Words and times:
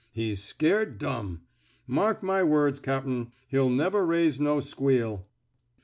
He's 0.09 0.41
scared 0.43 0.97
dumb. 0.97 1.41
Mark 1.85 2.23
my 2.23 2.41
words, 2.41 2.79
cap'n, 2.79 3.31
he'll 3.49 3.69
never 3.69 4.03
raise 4.03 4.39
no 4.39 4.59
squeal." 4.59 5.27